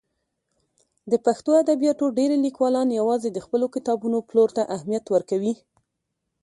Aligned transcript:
د 1.11 1.13
پښتو 1.25 1.51
ادبیاتو 1.63 2.05
ډېری 2.17 2.37
لیکوالان 2.45 2.87
یوازې 2.99 3.29
د 3.31 3.37
خپلو 3.45 3.65
کتابونو 3.75 4.17
پلور 4.29 4.49
ته 4.57 4.63
اهمیت 4.75 5.05
ورکوي. 5.09 5.53